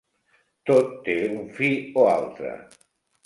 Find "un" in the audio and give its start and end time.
1.27-1.45